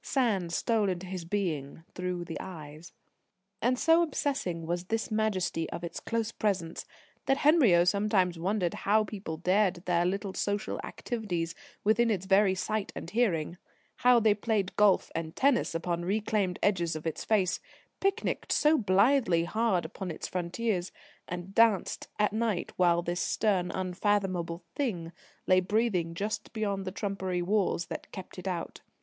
[0.03, 2.91] Sand stole into his being through the eyes.
[3.61, 6.87] And so obsessing was this majesty of its close presence,
[7.27, 11.53] that Henriot sometimes wondered how people dared their little social activities
[11.83, 13.59] within its very sight and hearing;
[13.97, 17.59] how they played golf and tennis upon reclaimed edges of its face,
[17.99, 20.91] picnicked so blithely hard upon its frontiers,
[21.27, 25.11] and danced at night while this stern, unfathomable Thing
[25.45, 28.81] lay breathing just beyond the trumpery walls that kept it out.